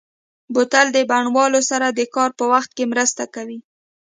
بوتل 0.53 0.87
د 0.93 0.97
بڼوالو 1.09 1.61
سره 1.69 1.87
د 1.89 1.99
کار 2.15 2.29
په 2.39 2.45
وخت 2.53 2.69
کې 2.77 2.89
مرسته 2.93 3.23
کوي. 3.35 3.59